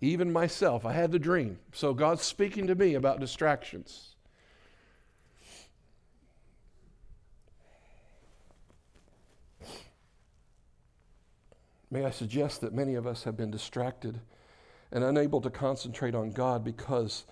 Even 0.00 0.32
myself, 0.32 0.84
I 0.84 0.92
had 0.92 1.12
the 1.12 1.18
dream. 1.18 1.58
So 1.72 1.94
God's 1.94 2.22
speaking 2.22 2.66
to 2.66 2.74
me 2.74 2.94
about 2.94 3.20
distractions. 3.20 4.16
May 11.90 12.04
I 12.04 12.10
suggest 12.10 12.60
that 12.60 12.74
many 12.74 12.94
of 12.94 13.06
us 13.06 13.24
have 13.24 13.36
been 13.36 13.50
distracted 13.50 14.20
and 14.92 15.04
unable 15.04 15.40
to 15.40 15.50
concentrate 15.50 16.14
on 16.14 16.32
God 16.32 16.64
because 16.64 17.24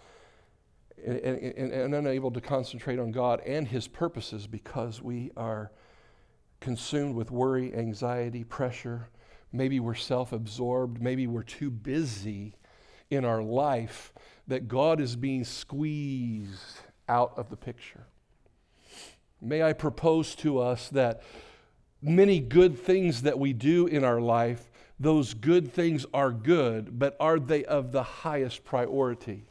and, 1.04 1.18
and, 1.18 1.72
and, 1.72 1.94
unable 1.94 2.30
to 2.30 2.40
concentrate 2.40 2.98
on 2.98 3.12
God 3.12 3.40
and 3.44 3.68
His 3.68 3.86
purposes 3.86 4.46
because 4.46 5.02
we 5.02 5.30
are 5.36 5.70
consumed 6.60 7.14
with 7.14 7.30
worry, 7.30 7.74
anxiety, 7.74 8.44
pressure. 8.44 9.08
Maybe 9.52 9.78
we're 9.78 9.94
self 9.94 10.32
absorbed. 10.32 11.02
Maybe 11.02 11.26
we're 11.26 11.42
too 11.42 11.70
busy 11.70 12.54
in 13.10 13.24
our 13.24 13.42
life 13.42 14.12
that 14.48 14.68
God 14.68 15.00
is 15.00 15.16
being 15.16 15.44
squeezed 15.44 16.78
out 17.08 17.34
of 17.36 17.50
the 17.50 17.56
picture. 17.56 18.06
May 19.40 19.62
I 19.62 19.74
propose 19.74 20.34
to 20.36 20.58
us 20.58 20.88
that 20.90 21.22
many 22.06 22.40
good 22.40 22.78
things 22.78 23.22
that 23.22 23.38
we 23.38 23.52
do 23.52 23.86
in 23.86 24.04
our 24.04 24.20
life, 24.20 24.70
those 24.98 25.34
good 25.34 25.72
things 25.72 26.06
are 26.14 26.32
good, 26.32 26.98
but 26.98 27.16
are 27.20 27.38
they 27.38 27.64
of 27.64 27.92
the 27.92 28.02
highest 28.02 28.64
priority? 28.64 29.44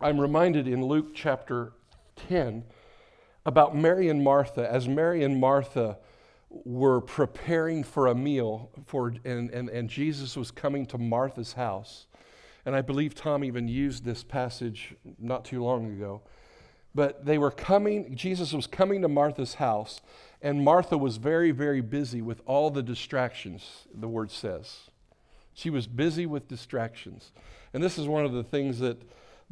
I'm 0.00 0.20
reminded 0.20 0.66
in 0.66 0.84
Luke 0.84 1.14
chapter 1.14 1.74
10 2.28 2.64
about 3.46 3.76
Mary 3.76 4.08
and 4.08 4.22
Martha. 4.24 4.68
As 4.68 4.88
Mary 4.88 5.22
and 5.22 5.40
Martha 5.40 5.98
were 6.50 7.00
preparing 7.00 7.84
for 7.84 8.08
a 8.08 8.14
meal, 8.14 8.70
for, 8.86 9.14
and, 9.24 9.50
and, 9.50 9.68
and 9.68 9.88
Jesus 9.88 10.36
was 10.36 10.50
coming 10.50 10.86
to 10.86 10.98
Martha's 10.98 11.52
house. 11.52 12.06
And 12.66 12.74
I 12.74 12.82
believe 12.82 13.14
Tom 13.14 13.44
even 13.44 13.68
used 13.68 14.04
this 14.04 14.22
passage 14.22 14.94
not 15.18 15.44
too 15.44 15.62
long 15.62 15.86
ago. 15.92 16.22
But 16.94 17.24
they 17.24 17.38
were 17.38 17.50
coming, 17.50 18.14
Jesus 18.14 18.52
was 18.52 18.66
coming 18.66 19.02
to 19.02 19.08
Martha's 19.08 19.54
house, 19.54 20.00
and 20.42 20.64
Martha 20.64 20.98
was 20.98 21.16
very, 21.16 21.50
very 21.50 21.80
busy 21.80 22.20
with 22.20 22.42
all 22.46 22.70
the 22.70 22.82
distractions, 22.82 23.86
the 23.94 24.08
word 24.08 24.30
says. 24.30 24.90
She 25.54 25.70
was 25.70 25.86
busy 25.86 26.26
with 26.26 26.48
distractions. 26.48 27.32
And 27.72 27.82
this 27.82 27.98
is 27.98 28.06
one 28.06 28.24
of 28.24 28.32
the 28.32 28.44
things 28.44 28.78
that 28.80 29.02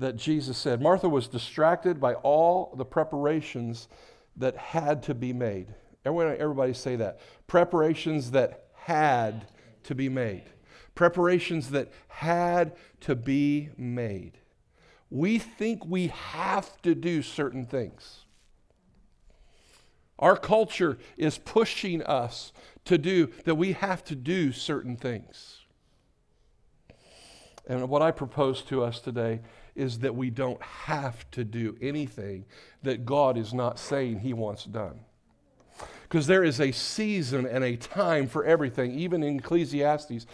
that 0.00 0.16
Jesus 0.16 0.56
said. 0.56 0.80
Martha 0.80 1.08
was 1.10 1.28
distracted 1.28 2.00
by 2.00 2.14
all 2.14 2.72
the 2.74 2.86
preparations 2.86 3.86
that 4.34 4.56
had 4.56 5.02
to 5.02 5.14
be 5.14 5.30
made. 5.32 5.66
Everybody 6.06 6.72
say 6.72 6.96
that. 6.96 7.20
Preparations 7.46 8.30
that 8.30 8.64
had 8.72 9.46
to 9.84 9.94
be 9.94 10.08
made. 10.08 10.44
Preparations 10.94 11.68
that 11.70 11.92
had 12.08 12.76
to 13.00 13.14
be 13.14 13.68
made. 13.76 14.38
We 15.10 15.38
think 15.38 15.84
we 15.84 16.08
have 16.08 16.80
to 16.82 16.94
do 16.94 17.22
certain 17.22 17.66
things. 17.66 18.24
Our 20.18 20.36
culture 20.36 20.98
is 21.16 21.38
pushing 21.38 22.02
us 22.02 22.52
to 22.84 22.98
do 22.98 23.30
that 23.44 23.56
we 23.56 23.72
have 23.72 24.04
to 24.04 24.14
do 24.14 24.52
certain 24.52 24.96
things. 24.96 25.60
And 27.66 27.88
what 27.88 28.02
I 28.02 28.10
propose 28.10 28.62
to 28.62 28.82
us 28.84 29.00
today 29.00 29.40
is 29.74 30.00
that 30.00 30.14
we 30.14 30.30
don't 30.30 30.60
have 30.62 31.30
to 31.30 31.44
do 31.44 31.76
anything 31.80 32.44
that 32.82 33.06
God 33.06 33.38
is 33.38 33.54
not 33.54 33.78
saying 33.78 34.20
He 34.20 34.32
wants 34.32 34.64
done. 34.64 35.00
Because 36.02 36.26
there 36.26 36.42
is 36.42 36.60
a 36.60 36.72
season 36.72 37.46
and 37.46 37.62
a 37.62 37.76
time 37.76 38.26
for 38.26 38.44
everything, 38.44 38.98
even 38.98 39.22
in 39.22 39.38
Ecclesiastes. 39.38 40.26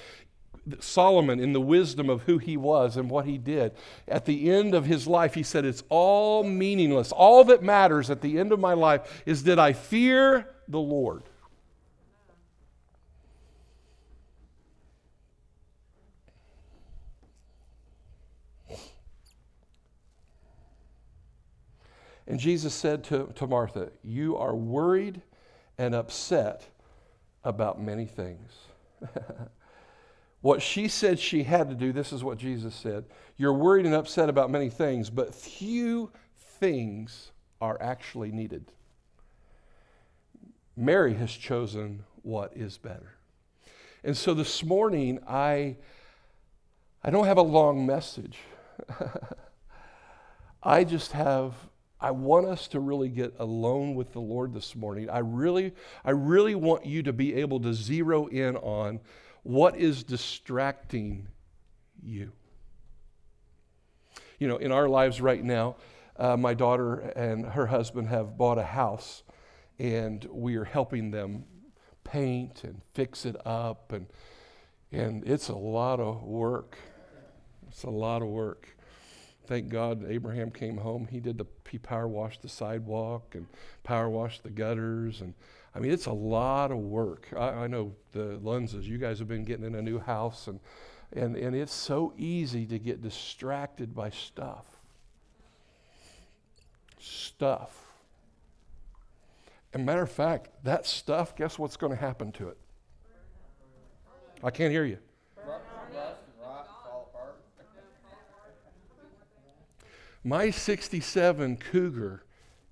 Solomon, 0.81 1.39
in 1.39 1.53
the 1.53 1.61
wisdom 1.61 2.11
of 2.11 2.23
who 2.23 2.39
he 2.39 2.57
was 2.57 2.97
and 2.97 3.09
what 3.09 3.27
he 3.27 3.39
did, 3.39 3.73
at 4.09 4.25
the 4.25 4.51
end 4.51 4.75
of 4.75 4.85
his 4.85 5.07
life, 5.07 5.35
he 5.35 5.43
said, 5.43 5.65
It's 5.65 5.85
all 5.89 6.43
meaningless. 6.43 7.13
All 7.13 7.45
that 7.45 7.63
matters 7.63 8.11
at 8.11 8.21
the 8.21 8.39
end 8.39 8.53
of 8.53 8.59
my 8.59 8.75
life 8.75 9.23
is 9.27 9.43
did 9.43 9.59
I 9.59 9.73
fear 9.73 10.49
the 10.69 10.81
Lord? 10.81 11.23
And 22.29 22.41
Jesus 22.41 22.75
said 22.75 23.05
to, 23.05 23.33
to 23.37 23.47
Martha, 23.47 23.91
You 24.03 24.37
are 24.37 24.55
worried 24.55 25.23
and 25.79 25.95
upset 25.95 26.67
about 27.45 27.81
many 27.81 28.07
things. 28.07 28.53
what 30.47 30.63
she 30.63 30.87
said 30.87 31.19
she 31.19 31.43
had 31.43 31.69
to 31.71 31.75
do, 31.75 31.93
this 31.93 32.13
is 32.13 32.23
what 32.23 32.39
Jesus 32.39 32.73
said 32.73 33.05
You're 33.37 33.53
worried 33.53 33.85
and 33.85 33.97
upset 33.97 34.29
about 34.29 34.49
many 34.49 34.71
things, 34.71 35.11
but 35.11 35.35
few 35.35 36.13
things 36.61 37.33
are 37.61 37.77
actually 37.81 38.31
needed. 38.31 38.71
Mary 40.77 41.15
has 41.15 41.33
chosen 41.33 42.05
what 42.23 42.57
is 42.57 42.79
better. 42.79 43.17
And 44.05 44.17
so 44.17 44.35
this 44.35 44.63
morning, 44.63 45.19
I, 45.27 45.79
I 47.03 47.11
don't 47.11 47.27
have 47.27 47.39
a 47.39 47.43
long 47.43 47.85
message. 47.85 48.39
I 50.63 50.85
just 50.85 51.11
have 51.11 51.55
I 51.99 52.11
want 52.11 52.47
us 52.47 52.69
to 52.69 52.81
really 52.81 53.09
get 53.09 53.35
alone 53.39 53.95
with 53.95 54.13
the 54.13 54.21
Lord 54.21 54.53
this 54.53 54.77
morning. 54.77 55.09
I 55.09 55.21
really, 55.21 55.73
I 56.05 56.11
really 56.11 56.55
want 56.55 56.85
you 56.85 57.03
to 57.05 57.13
be 57.13 57.35
able 57.35 57.59
to 57.61 57.73
zero 57.73 58.27
in 58.27 58.57
on 58.59 59.01
what 59.47 59.77
is 59.77 60.03
distracting 60.03 61.29
you. 62.03 62.33
You 64.41 64.49
know, 64.49 64.57
in 64.57 64.73
our 64.73 64.89
lives 64.89 65.21
right 65.21 65.43
now, 65.43 65.77
uh, 66.17 66.37
my 66.37 66.53
daughter 66.53 66.97
and 67.17 67.47
her 67.47 67.67
husband 67.67 68.09
have 68.09 68.37
bought 68.37 68.59
a 68.59 68.65
house, 68.65 69.23
and 69.79 70.27
we 70.31 70.57
are 70.57 70.65
helping 70.65 71.11
them 71.11 71.45
paint 72.03 72.65
and 72.65 72.83
fix 72.93 73.25
it 73.25 73.37
up, 73.47 73.93
and 73.93 74.07
and 74.91 75.25
it's 75.25 75.49
a 75.49 75.57
lot 75.57 76.01
of 76.01 76.23
work. 76.23 76.77
It's 77.69 77.85
a 77.85 77.91
lot 77.91 78.23
of 78.23 78.29
work. 78.29 78.76
Thank 79.47 79.69
God 79.69 80.05
Abraham 80.09 80.51
came 80.51 80.79
home. 80.79 81.09
He 81.11 81.21
did 81.21 81.39
the 81.39 81.47
he 81.71 81.79
power 81.79 82.09
washed 82.09 82.43
the 82.43 82.49
sidewalk 82.49 83.35
and 83.35 83.47
power 83.83 84.09
washed 84.09 84.43
the 84.43 84.51
gutters 84.51 85.21
and 85.21 85.35
I 85.75 85.79
mean 85.79 85.91
it's 85.91 86.07
a 86.07 86.13
lot 86.13 86.71
of 86.71 86.79
work. 86.79 87.29
I, 87.37 87.49
I 87.49 87.67
know 87.67 87.93
the 88.13 88.39
Lunzes, 88.43 88.85
you 88.85 88.99
guys 88.99 89.19
have 89.19 89.29
been 89.29 89.45
getting 89.45 89.65
in 89.65 89.75
a 89.75 89.83
new 89.83 89.99
house 89.99 90.47
and 90.47 90.61
and, 91.13 91.37
and 91.37 91.55
it's 91.55 91.73
so 91.73 92.13
easy 92.17 92.67
to 92.67 92.79
get 92.79 93.01
distracted 93.01 93.95
by 93.95 94.11
stuff. 94.11 94.65
Stuff. 96.99 97.87
As 99.73 99.81
a 99.81 99.85
matter 99.85 100.03
of 100.03 100.11
fact, 100.11 100.49
that 100.65 100.87
stuff, 100.87 101.37
guess 101.37 101.59
what's 101.59 101.77
going 101.77 101.93
to 101.93 101.99
happen 101.99 102.33
to 102.33 102.49
it? 102.49 102.59
I 104.43 104.51
can't 104.51 104.73
hear 104.73 104.85
you. 104.85 104.99
My 110.27 110.51
67 110.51 111.59
Cougar 111.59 112.25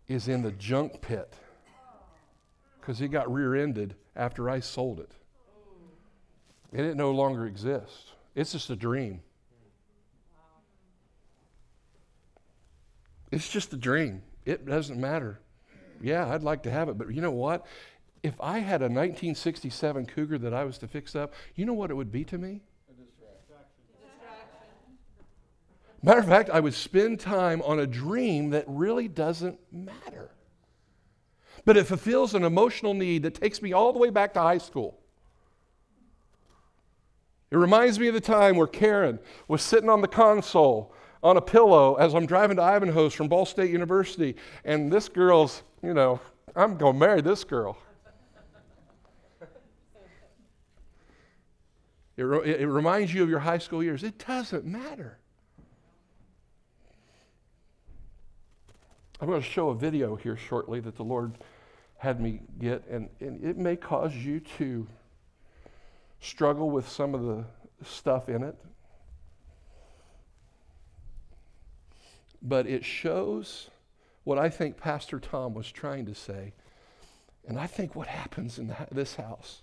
is 0.08 0.26
in 0.26 0.42
the 0.42 0.50
junk 0.50 1.00
pit 1.00 1.34
because 2.80 2.98
he 2.98 3.06
got 3.06 3.32
rear 3.32 3.54
ended 3.54 3.94
after 4.16 4.50
I 4.50 4.58
sold 4.58 4.98
it. 4.98 5.12
And 6.72 6.84
it 6.84 6.96
no 6.96 7.12
longer 7.12 7.46
exists. 7.46 8.10
It's 8.34 8.50
just 8.50 8.70
a 8.70 8.76
dream. 8.76 9.20
It's 13.30 13.48
just 13.48 13.72
a 13.72 13.76
dream. 13.76 14.22
It 14.44 14.66
doesn't 14.66 15.00
matter. 15.00 15.38
Yeah, 16.02 16.28
I'd 16.34 16.42
like 16.42 16.64
to 16.64 16.72
have 16.72 16.88
it, 16.88 16.98
but 16.98 17.14
you 17.14 17.22
know 17.22 17.30
what? 17.30 17.66
If 18.24 18.34
I 18.40 18.58
had 18.58 18.82
a 18.82 18.90
1967 18.90 20.06
Cougar 20.06 20.38
that 20.38 20.52
I 20.52 20.64
was 20.64 20.76
to 20.78 20.88
fix 20.88 21.14
up, 21.14 21.32
you 21.54 21.66
know 21.66 21.72
what 21.72 21.92
it 21.92 21.94
would 21.94 22.10
be 22.10 22.24
to 22.24 22.36
me? 22.36 22.62
Matter 26.04 26.20
of 26.20 26.26
fact, 26.26 26.50
I 26.50 26.60
would 26.60 26.74
spend 26.74 27.18
time 27.18 27.62
on 27.62 27.80
a 27.80 27.86
dream 27.86 28.50
that 28.50 28.66
really 28.66 29.08
doesn't 29.08 29.58
matter. 29.72 30.30
But 31.64 31.78
it 31.78 31.86
fulfills 31.86 32.34
an 32.34 32.44
emotional 32.44 32.92
need 32.92 33.22
that 33.22 33.34
takes 33.36 33.62
me 33.62 33.72
all 33.72 33.90
the 33.90 33.98
way 33.98 34.10
back 34.10 34.34
to 34.34 34.40
high 34.40 34.58
school. 34.58 35.00
It 37.50 37.56
reminds 37.56 37.98
me 37.98 38.08
of 38.08 38.14
the 38.14 38.20
time 38.20 38.56
where 38.56 38.66
Karen 38.66 39.18
was 39.48 39.62
sitting 39.62 39.88
on 39.88 40.02
the 40.02 40.08
console 40.08 40.92
on 41.22 41.38
a 41.38 41.40
pillow 41.40 41.94
as 41.94 42.14
I'm 42.14 42.26
driving 42.26 42.58
to 42.58 42.62
Ivanhoe's 42.62 43.14
from 43.14 43.28
Ball 43.28 43.46
State 43.46 43.70
University, 43.70 44.36
and 44.66 44.92
this 44.92 45.08
girl's, 45.08 45.62
you 45.82 45.94
know, 45.94 46.20
I'm 46.54 46.76
going 46.76 46.92
to 46.92 46.98
marry 46.98 47.22
this 47.22 47.44
girl. 47.44 47.78
It, 52.18 52.22
re- 52.22 52.56
it 52.60 52.66
reminds 52.66 53.14
you 53.14 53.22
of 53.22 53.30
your 53.30 53.38
high 53.38 53.56
school 53.56 53.82
years. 53.82 54.04
It 54.04 54.18
doesn't 54.18 54.66
matter. 54.66 55.18
I'm 59.24 59.30
going 59.30 59.40
to 59.40 59.48
show 59.48 59.70
a 59.70 59.74
video 59.74 60.16
here 60.16 60.36
shortly 60.36 60.80
that 60.80 60.96
the 60.96 61.02
Lord 61.02 61.38
had 61.96 62.20
me 62.20 62.40
get, 62.58 62.86
and, 62.90 63.08
and 63.20 63.42
it 63.42 63.56
may 63.56 63.74
cause 63.74 64.14
you 64.14 64.38
to 64.58 64.86
struggle 66.20 66.68
with 66.68 66.86
some 66.86 67.14
of 67.14 67.22
the 67.22 67.46
stuff 67.82 68.28
in 68.28 68.42
it. 68.42 68.54
But 72.42 72.66
it 72.66 72.84
shows 72.84 73.70
what 74.24 74.36
I 74.38 74.50
think 74.50 74.76
Pastor 74.76 75.18
Tom 75.18 75.54
was 75.54 75.72
trying 75.72 76.04
to 76.04 76.14
say. 76.14 76.52
And 77.48 77.58
I 77.58 77.66
think 77.66 77.96
what 77.96 78.08
happens 78.08 78.58
in 78.58 78.66
the, 78.66 78.76
this 78.92 79.14
house. 79.14 79.62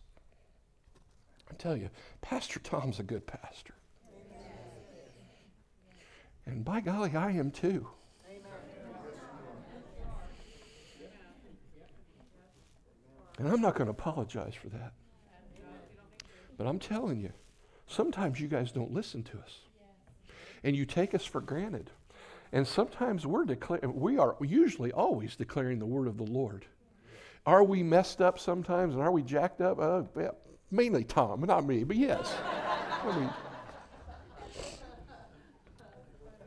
I 1.52 1.54
tell 1.54 1.78
you, 1.78 1.92
Pastor 2.22 2.60
Tom's 2.60 2.98
a 2.98 3.04
good 3.04 3.28
pastor. 3.28 3.76
And 6.48 6.66
by 6.66 6.82
golly, 6.82 7.16
I 7.16 7.30
am 7.34 7.52
too. 7.52 7.90
And 13.42 13.50
I'm 13.50 13.60
not 13.60 13.74
going 13.74 13.88
to 13.88 13.92
apologize 13.92 14.54
for 14.54 14.70
that. 14.70 14.94
But 16.60 16.68
I'm 16.68 16.78
telling 16.78 17.20
you, 17.20 17.32
sometimes 17.88 18.40
you 18.40 18.48
guys 18.48 18.72
don't 18.72 18.94
listen 18.94 19.24
to 19.24 19.40
us. 19.40 19.62
And 20.64 20.76
you 20.76 20.86
take 20.86 21.16
us 21.16 21.26
for 21.26 21.42
granted. 21.42 21.90
And 22.52 22.68
sometimes 22.68 23.26
we're 23.26 23.46
declaring, 23.46 24.00
we 24.00 24.20
are 24.20 24.36
usually 24.42 24.92
always 24.92 25.36
declaring 25.36 25.80
the 25.80 25.88
word 25.88 26.08
of 26.08 26.18
the 26.18 26.24
Lord. 26.24 26.68
Are 27.48 27.64
we 27.64 27.82
messed 27.82 28.22
up 28.22 28.38
sometimes 28.38 28.94
and 28.94 29.02
are 29.02 29.12
we 29.12 29.24
jacked 29.24 29.60
up? 29.60 29.80
Uh, 29.80 30.04
mainly 30.70 31.04
Tom, 31.04 31.42
not 31.42 31.66
me, 31.66 31.84
but 31.84 31.98
yes. 31.98 32.32
I 33.04 33.20
mean, 33.20 33.30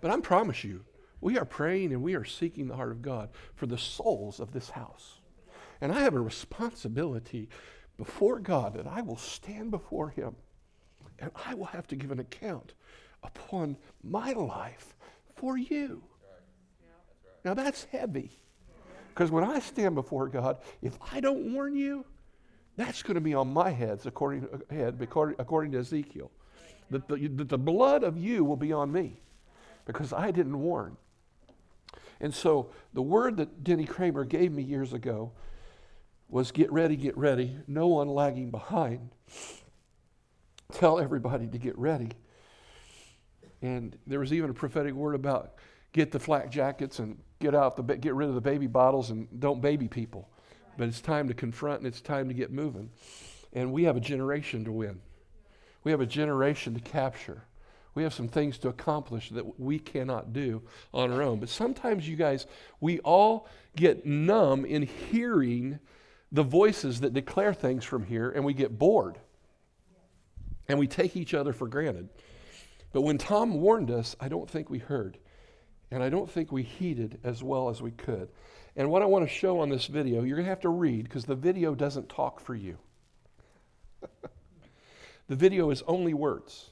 but 0.00 0.12
I 0.12 0.20
promise 0.20 0.62
you, 0.62 0.84
we 1.20 1.38
are 1.38 1.44
praying 1.44 1.92
and 1.92 2.04
we 2.04 2.14
are 2.14 2.24
seeking 2.24 2.68
the 2.68 2.76
heart 2.76 2.92
of 2.92 3.02
God 3.02 3.30
for 3.56 3.66
the 3.66 3.78
souls 3.78 4.38
of 4.38 4.52
this 4.52 4.70
house. 4.70 5.18
And 5.80 5.92
I 5.92 6.00
have 6.00 6.14
a 6.14 6.20
responsibility 6.20 7.48
before 7.96 8.38
God 8.38 8.74
that 8.74 8.86
I 8.86 9.02
will 9.02 9.16
stand 9.16 9.70
before 9.70 10.10
Him 10.10 10.36
and 11.18 11.30
I 11.46 11.54
will 11.54 11.66
have 11.66 11.86
to 11.88 11.96
give 11.96 12.10
an 12.10 12.18
account 12.18 12.74
upon 13.22 13.76
my 14.02 14.32
life 14.32 14.94
for 15.36 15.56
you. 15.56 16.02
Now 17.44 17.54
that's 17.54 17.84
heavy. 17.84 18.30
Because 19.08 19.30
when 19.30 19.44
I 19.44 19.60
stand 19.60 19.94
before 19.94 20.28
God, 20.28 20.58
if 20.82 20.98
I 21.12 21.20
don't 21.20 21.52
warn 21.52 21.76
you, 21.76 22.04
that's 22.76 23.02
going 23.02 23.14
to 23.14 23.20
be 23.20 23.34
on 23.34 23.52
my 23.52 23.70
heads 23.70 24.06
according, 24.06 24.48
head, 24.70 25.00
according 25.38 25.72
to 25.72 25.78
Ezekiel. 25.78 26.30
That 26.90 27.08
the, 27.08 27.28
that 27.28 27.48
the 27.48 27.58
blood 27.58 28.02
of 28.02 28.18
you 28.18 28.44
will 28.44 28.56
be 28.56 28.72
on 28.72 28.90
me 28.90 29.20
because 29.86 30.12
I 30.12 30.30
didn't 30.30 30.58
warn. 30.58 30.96
And 32.20 32.34
so 32.34 32.70
the 32.92 33.02
word 33.02 33.36
that 33.36 33.62
Denny 33.62 33.84
Cramer 33.84 34.24
gave 34.24 34.52
me 34.52 34.62
years 34.62 34.92
ago 34.92 35.32
was 36.28 36.52
get 36.52 36.72
ready, 36.72 36.96
get 36.96 37.16
ready, 37.16 37.56
no 37.66 37.86
one 37.88 38.08
lagging 38.08 38.50
behind. 38.50 39.10
Tell 40.72 40.98
everybody 40.98 41.46
to 41.46 41.58
get 41.58 41.78
ready. 41.78 42.10
And 43.62 43.96
there 44.06 44.18
was 44.18 44.32
even 44.32 44.50
a 44.50 44.54
prophetic 44.54 44.94
word 44.94 45.14
about 45.14 45.54
get 45.92 46.10
the 46.10 46.18
flak 46.18 46.50
jackets 46.50 46.98
and 46.98 47.18
get 47.40 47.54
out 47.54 47.76
the 47.76 47.82
get 47.82 48.14
rid 48.14 48.28
of 48.28 48.34
the 48.34 48.40
baby 48.40 48.66
bottles 48.66 49.10
and 49.10 49.28
don't 49.38 49.60
baby 49.60 49.88
people. 49.88 50.28
But 50.76 50.88
it's 50.88 51.00
time 51.00 51.28
to 51.28 51.34
confront 51.34 51.78
and 51.78 51.86
it's 51.86 52.00
time 52.00 52.28
to 52.28 52.34
get 52.34 52.50
moving. 52.50 52.90
And 53.52 53.72
we 53.72 53.84
have 53.84 53.96
a 53.96 54.00
generation 54.00 54.64
to 54.64 54.72
win. 54.72 55.00
We 55.84 55.92
have 55.92 56.00
a 56.00 56.06
generation 56.06 56.74
to 56.74 56.80
capture. 56.80 57.44
We 57.94 58.02
have 58.02 58.12
some 58.12 58.26
things 58.26 58.58
to 58.58 58.68
accomplish 58.68 59.30
that 59.30 59.60
we 59.60 59.78
cannot 59.78 60.32
do 60.32 60.62
on 60.92 61.12
our 61.12 61.22
own. 61.22 61.38
But 61.38 61.48
sometimes, 61.48 62.08
you 62.08 62.16
guys, 62.16 62.46
we 62.80 62.98
all 63.00 63.46
get 63.76 64.04
numb 64.04 64.64
in 64.64 64.82
hearing 64.82 65.78
the 66.34 66.42
voices 66.42 67.00
that 67.00 67.14
declare 67.14 67.54
things 67.54 67.84
from 67.84 68.04
here 68.04 68.28
and 68.28 68.44
we 68.44 68.52
get 68.52 68.76
bored 68.76 69.20
and 70.66 70.80
we 70.80 70.88
take 70.88 71.16
each 71.16 71.32
other 71.32 71.52
for 71.52 71.68
granted. 71.68 72.08
But 72.92 73.02
when 73.02 73.18
Tom 73.18 73.54
warned 73.60 73.92
us, 73.92 74.16
I 74.18 74.28
don't 74.28 74.50
think 74.50 74.68
we 74.68 74.80
heard. 74.80 75.16
And 75.92 76.02
I 76.02 76.08
don't 76.08 76.28
think 76.28 76.50
we 76.50 76.64
heeded 76.64 77.20
as 77.22 77.44
well 77.44 77.68
as 77.68 77.80
we 77.80 77.92
could. 77.92 78.30
And 78.74 78.90
what 78.90 79.00
I 79.00 79.04
want 79.04 79.24
to 79.24 79.32
show 79.32 79.60
on 79.60 79.68
this 79.68 79.86
video, 79.86 80.24
you're 80.24 80.34
going 80.34 80.46
to 80.46 80.50
have 80.50 80.60
to 80.62 80.70
read 80.70 81.04
because 81.04 81.24
the 81.24 81.36
video 81.36 81.72
doesn't 81.72 82.08
talk 82.08 82.40
for 82.40 82.56
you. 82.56 82.78
the 85.28 85.36
video 85.36 85.70
is 85.70 85.84
only 85.86 86.14
words. 86.14 86.70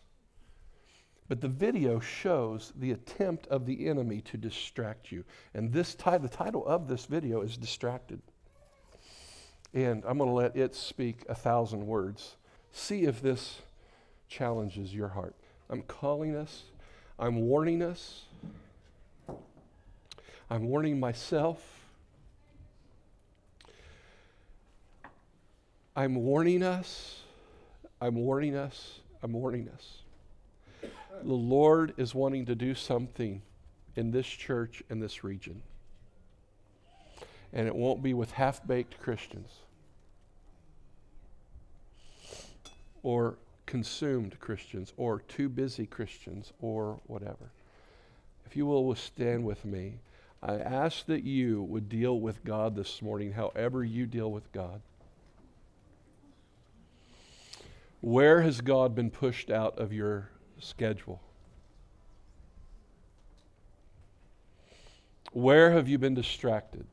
But 1.29 1.41
the 1.41 1.49
video 1.49 2.01
shows 2.01 2.73
the 2.75 2.91
attempt 2.91 3.47
of 3.47 3.65
the 3.65 3.87
enemy 3.87 4.23
to 4.23 4.37
distract 4.37 5.13
you. 5.13 5.25
And 5.55 5.73
this 5.73 5.95
t- 5.95 6.19
the 6.19 6.29
title 6.29 6.67
of 6.67 6.89
this 6.89 7.07
video 7.07 7.43
is 7.43 7.57
Distracted. 7.57 8.21
And 9.75 10.03
I'm 10.07 10.19
going 10.19 10.29
to 10.29 10.35
let 10.35 10.57
it 10.57 10.75
speak 10.75 11.25
a 11.29 11.35
thousand 11.35 11.87
words. 11.87 12.37
See 12.73 13.05
if 13.05 13.23
this 13.23 13.61
challenges 14.29 14.95
your 14.95 15.09
heart. 15.09 15.35
I'm 15.71 15.83
calling 15.83 16.35
us, 16.37 16.65
I'm 17.19 17.43
warning 17.43 17.83
us, 17.83 18.25
I'm 20.51 20.65
warning 20.65 21.01
myself. 21.01 21.79
I'm 25.95 26.15
warning 26.15 26.63
us. 26.63 27.21
I'm 28.01 28.15
warning 28.15 28.57
us. 28.57 29.01
I'm 29.23 29.33
warning 29.33 29.69
us. 29.75 29.99
The 31.23 31.33
Lord 31.33 31.95
is 31.97 32.15
wanting 32.15 32.47
to 32.47 32.55
do 32.55 32.75
something 32.75 33.43
in 33.95 34.11
this 34.11 34.27
church 34.27 34.83
in 34.89 35.01
this 35.01 35.23
region 35.23 35.63
and 37.53 37.67
it 37.67 37.75
won't 37.75 38.03
be 38.03 38.15
with 38.15 38.33
half 38.33 38.67
baked 38.67 38.99
Christians 39.01 39.51
or 43.03 43.37
consumed 43.67 44.39
Christians 44.39 44.93
or 44.97 45.21
too 45.21 45.49
busy 45.49 45.87
Christians 45.87 46.53
or 46.61 47.01
whatever. 47.07 47.51
If 48.47 48.57
you 48.57 48.67
will 48.67 48.95
stand 48.95 49.45
with 49.45 49.65
me, 49.65 49.95
I 50.43 50.57
ask 50.57 51.07
that 51.07 51.25
you 51.25 51.63
would 51.63 51.89
deal 51.89 52.19
with 52.21 52.45
God 52.45 52.75
this 52.75 53.01
morning, 53.01 53.33
however 53.33 53.85
you 53.85 54.07
deal 54.07 54.31
with 54.31 54.51
God. 54.53 54.81
Where 58.01 58.43
has 58.43 58.61
God 58.61 58.95
been 58.97 59.11
pushed 59.11 59.51
out 59.51 59.79
of 59.79 59.93
your 59.93 60.29
schedule? 60.59 61.23
Where 65.33 65.71
have 65.71 65.89
you 65.89 65.99
been 65.99 66.15
distracted? 66.15 66.87